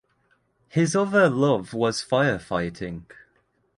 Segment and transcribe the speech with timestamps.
[0.67, 3.03] His other love was firefighting.